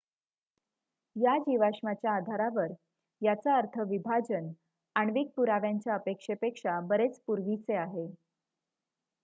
[1.15, 2.71] """या जीवाश्माच्या आधारावर
[3.21, 4.51] याचा अर्थ विभाजन
[4.95, 8.07] आण्विक पुराव्यांच्या अपेक्षेपेक्षा बरेच पूर्वीचे आहे.